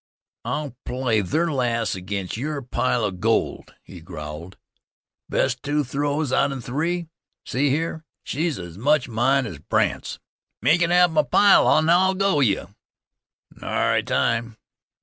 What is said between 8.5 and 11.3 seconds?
as much mine as Brandt's." "Make it half my